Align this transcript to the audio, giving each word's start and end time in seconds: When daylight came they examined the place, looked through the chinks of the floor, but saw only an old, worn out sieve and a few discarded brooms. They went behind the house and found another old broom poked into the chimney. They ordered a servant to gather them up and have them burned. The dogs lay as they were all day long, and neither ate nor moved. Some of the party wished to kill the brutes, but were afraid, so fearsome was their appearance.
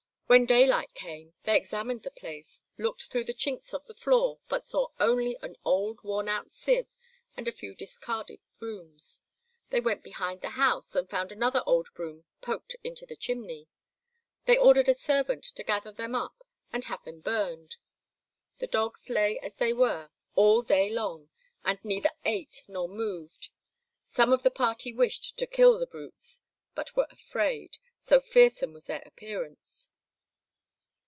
When 0.31 0.45
daylight 0.45 0.93
came 0.93 1.33
they 1.43 1.57
examined 1.57 2.03
the 2.03 2.09
place, 2.09 2.63
looked 2.77 3.07
through 3.07 3.25
the 3.25 3.33
chinks 3.33 3.73
of 3.73 3.85
the 3.85 3.93
floor, 3.93 4.39
but 4.47 4.63
saw 4.63 4.87
only 4.97 5.37
an 5.41 5.57
old, 5.65 6.05
worn 6.05 6.29
out 6.29 6.53
sieve 6.53 6.87
and 7.35 7.49
a 7.49 7.51
few 7.51 7.75
discarded 7.75 8.39
brooms. 8.57 9.23
They 9.71 9.81
went 9.81 10.05
behind 10.05 10.39
the 10.39 10.51
house 10.51 10.95
and 10.95 11.09
found 11.09 11.33
another 11.33 11.61
old 11.65 11.89
broom 11.93 12.23
poked 12.39 12.77
into 12.81 13.05
the 13.05 13.17
chimney. 13.17 13.67
They 14.45 14.55
ordered 14.57 14.87
a 14.87 14.93
servant 14.93 15.43
to 15.53 15.65
gather 15.65 15.91
them 15.91 16.15
up 16.15 16.47
and 16.71 16.85
have 16.85 17.03
them 17.03 17.19
burned. 17.19 17.75
The 18.59 18.67
dogs 18.67 19.09
lay 19.09 19.37
as 19.39 19.55
they 19.55 19.73
were 19.73 20.11
all 20.35 20.61
day 20.61 20.89
long, 20.89 21.29
and 21.65 21.77
neither 21.83 22.11
ate 22.23 22.63
nor 22.69 22.87
moved. 22.87 23.49
Some 24.05 24.31
of 24.31 24.43
the 24.43 24.49
party 24.49 24.93
wished 24.93 25.35
to 25.39 25.45
kill 25.45 25.77
the 25.77 25.87
brutes, 25.87 26.41
but 26.73 26.95
were 26.95 27.07
afraid, 27.11 27.79
so 27.99 28.21
fearsome 28.21 28.71
was 28.71 28.85
their 28.85 29.03
appearance. 29.05 29.89